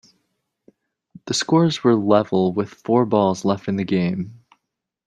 The 1.25 1.35
scores 1.35 1.83
were 1.83 1.93
level 1.93 2.53
with 2.53 2.71
four 2.71 3.05
balls 3.05 3.45
left 3.45 3.67
in 3.67 3.75
the 3.75 3.83
game. 3.83 4.41